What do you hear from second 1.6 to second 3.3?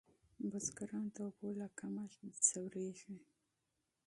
کمښت ځوریږي.